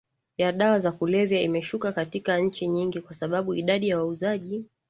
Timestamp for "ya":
0.37-0.51, 3.89-3.97